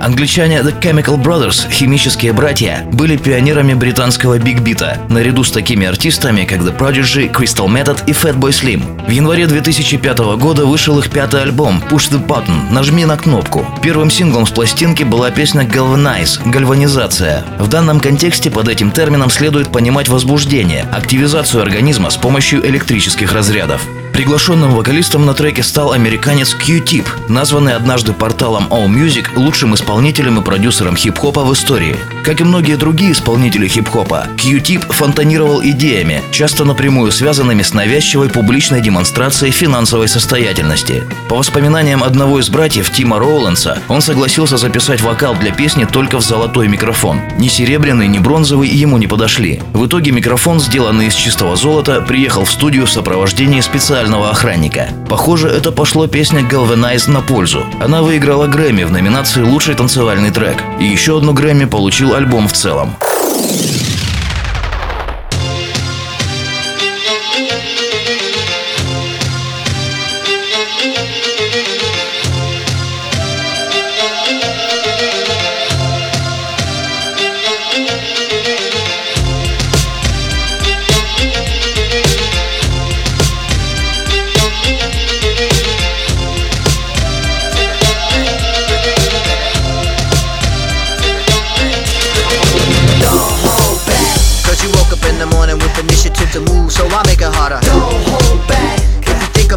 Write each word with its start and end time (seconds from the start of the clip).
Англичане 0.00 0.60
The 0.60 0.80
Chemical 0.80 1.22
Brothers, 1.22 1.70
химические 1.70 2.32
братья, 2.32 2.86
были 2.92 3.18
пионерами 3.18 3.74
британского 3.74 4.38
бигбита, 4.38 4.98
наряду 5.10 5.44
с 5.44 5.50
такими 5.50 5.86
артистами, 5.86 6.46
как 6.46 6.60
The 6.60 6.76
Prodigy, 6.76 7.30
Crystal 7.30 7.66
Method 7.66 8.04
и 8.06 8.12
Fatboy 8.12 8.48
Slim. 8.48 9.06
В 9.06 9.10
январе 9.10 9.46
2005 9.46 10.18
года 10.38 10.64
вышел 10.64 10.98
их 10.98 11.10
пятый 11.10 11.42
альбом 11.42 11.82
Push 11.90 12.10
the 12.10 12.26
Button– 12.26 12.70
«Нажми 12.72 13.04
на 13.04 13.18
кнопку». 13.18 13.66
Первым 13.82 14.10
синглом 14.10 14.46
с 14.46 14.50
пластинки 14.50 15.02
была 15.02 15.30
песня 15.30 15.64
Galvanize– 15.64 16.40
«Гальванизация». 16.50 17.44
В 17.58 17.68
данном 17.68 18.00
контексте 18.00 18.50
под 18.50 18.68
этим 18.68 18.92
термином 18.92 19.28
следует 19.28 19.70
понимать 19.70 20.08
возбуждение, 20.08 20.86
активизацию 20.90 21.62
организма 21.62 22.08
с 22.08 22.16
помощью 22.16 22.66
электрических 22.66 23.32
разрядов. 23.32 23.86
Приглашенным 24.12 24.74
вокалистом 24.74 25.24
на 25.24 25.34
треке 25.34 25.62
стал 25.62 25.92
американец 25.92 26.54
Q-Tip, 26.54 27.06
названный 27.28 27.74
однажды 27.74 28.12
порталом 28.12 28.66
AllMusic 28.70 29.28
лучшим 29.36 29.74
исполнителем 29.74 30.40
и 30.40 30.44
продюсером 30.44 30.96
хип-хопа 30.96 31.44
в 31.44 31.52
истории. 31.52 31.96
Как 32.24 32.40
и 32.40 32.44
многие 32.44 32.76
другие 32.76 33.12
исполнители 33.12 33.68
хип-хопа, 33.68 34.26
Q-Tip 34.36 34.92
фонтанировал 34.92 35.62
идеями, 35.62 36.22
часто 36.32 36.64
напрямую 36.64 37.12
связанными 37.12 37.62
с 37.62 37.72
навязчивой 37.72 38.28
публичной 38.28 38.80
демонстрацией 38.80 39.52
финансовой 39.52 40.08
состоятельности. 40.08 41.04
По 41.28 41.36
воспоминаниям 41.36 42.02
одного 42.02 42.40
из 42.40 42.50
братьев 42.50 42.90
Тима 42.90 43.18
Роуландса, 43.18 43.78
он 43.88 44.02
согласился 44.02 44.56
записать 44.56 45.00
вокал 45.00 45.34
для 45.34 45.52
песни 45.52 45.84
только 45.84 46.18
в 46.18 46.22
золотой 46.22 46.68
микрофон. 46.68 47.20
Ни 47.38 47.48
серебряный, 47.48 48.08
ни 48.08 48.18
бронзовый 48.18 48.68
ему 48.68 48.98
не 48.98 49.06
подошли. 49.06 49.62
В 49.72 49.86
итоге 49.86 50.10
микрофон, 50.10 50.60
сделанный 50.60 51.06
из 51.06 51.14
чистого 51.14 51.56
золота, 51.56 52.02
приехал 52.02 52.44
в 52.44 52.50
студию 52.50 52.86
в 52.86 52.90
сопровождении 52.90 53.60
специалистов 53.60 53.99
специального 54.00 54.30
охранника. 54.30 54.88
Похоже, 55.10 55.48
это 55.48 55.72
пошло 55.72 56.06
песня 56.06 56.40
Galvanize 56.40 57.10
на 57.10 57.20
пользу. 57.20 57.66
Она 57.82 58.00
выиграла 58.00 58.46
Грэмми 58.46 58.84
в 58.84 58.90
номинации 58.90 59.42
«Лучший 59.42 59.74
танцевальный 59.74 60.30
трек». 60.30 60.56
И 60.80 60.84
еще 60.84 61.18
одну 61.18 61.34
Грэмми 61.34 61.66
получил 61.66 62.14
альбом 62.14 62.48
в 62.48 62.52
целом. 62.54 62.96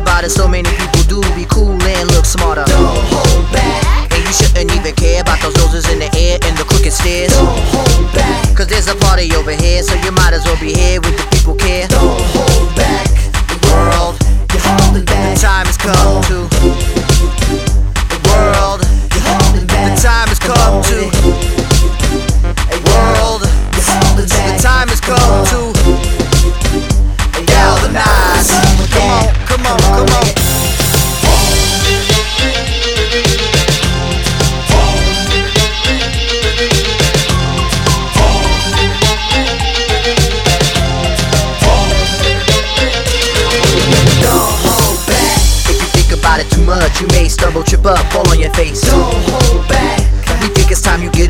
About 0.04 0.24
it, 0.24 0.32
so 0.32 0.48
many 0.48 0.70
people 0.78 1.04
do 1.08 1.22
be 1.36 1.46
cool 1.50 1.80
and 1.82 2.12
look 2.12 2.26
smarter. 2.26 2.64
Don't 2.68 3.00
hold 3.08 3.52
back. 3.52 4.12
And 4.14 4.22
you 4.24 4.34
shouldn't 4.34 4.72
even 4.76 4.94
care 4.96 5.22
about 5.22 5.40
those 5.42 5.56
noses 5.58 5.90
in 5.92 6.00
the 6.00 6.10
air 6.18 6.38
and 6.44 6.58
the 6.58 6.64
crooked 6.64 6.94
stairs. 6.94 7.32
Don't 7.34 7.60
hold 7.72 8.14
back. 8.14 8.56
Cause 8.56 8.68
there's 8.68 8.88
a 8.88 8.96
party 8.96 9.34
over 9.36 9.52
here, 9.52 9.82
so 9.82 9.96
you 10.04 10.12
might 10.12 10.34
as 10.34 10.44
well 10.46 10.60
be 10.60 10.74
here 10.74 11.02
with 11.02 11.18
the 11.18 11.26
people 11.32 11.56
care. 11.56 11.88
Don't 11.88 12.22
hold 12.36 12.76
back. 12.76 13.08
The 13.50 13.58
world, 13.72 14.16
you're 14.52 14.62
holding 14.62 15.06
back. 15.06 15.36
The 15.36 15.42
time 15.42 15.66
has 15.66 15.78
come 15.78 16.22
to. 16.30 16.53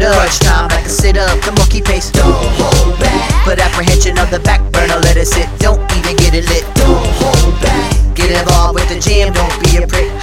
Up. 0.04 0.16
Crunch 0.16 0.40
time, 0.40 0.68
like 0.70 0.86
a 0.86 0.90
sit 0.90 1.18
up, 1.18 1.48
on, 1.48 1.68
keep 1.68 1.86
pace. 1.86 2.12
Don't 2.12 2.34
hold 2.60 3.00
back. 3.00 3.32
Put 3.44 3.60
apprehension 3.60 4.18
on 4.20 4.30
the 4.30 4.40
back 4.40 4.62
burner, 4.72 5.00
let 5.02 5.18
it 5.18 5.28
sit. 5.28 5.48
Don't 5.60 5.80
even 5.98 6.16
get 6.18 6.34
it 6.34 6.48
lit. 6.50 6.64
Don't 6.76 7.06
hold 7.20 7.62
back. 7.62 8.16
Get 8.16 8.32
involved 8.32 8.76
with 8.76 8.88
the 8.90 9.00
jam, 9.00 9.34
don't 9.34 9.56
be 9.64 9.78
a 9.78 9.88
prick. 9.88 10.23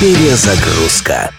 Перезагрузка. 0.00 1.30